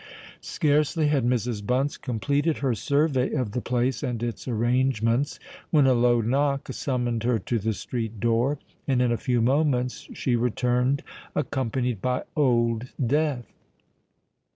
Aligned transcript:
Scarcely 0.41 1.09
had 1.09 1.27
Mrs. 1.27 1.63
Bunce 1.63 1.95
completed 1.95 2.57
her 2.57 2.73
survey 2.73 3.33
of 3.33 3.51
the 3.51 3.61
place 3.61 4.01
and 4.01 4.23
its 4.23 4.47
arrangements, 4.47 5.37
when 5.69 5.85
a 5.85 5.93
low 5.93 6.21
knock 6.21 6.69
summoned 6.73 7.21
her 7.21 7.37
to 7.37 7.59
the 7.59 7.73
street 7.73 8.19
door; 8.19 8.57
and 8.87 8.99
in 8.99 9.11
a 9.11 9.15
few 9.17 9.41
moments 9.43 10.07
she 10.11 10.35
returned, 10.35 11.03
accompanied 11.35 12.01
by 12.01 12.23
Old 12.35 12.87
Death. 12.97 13.45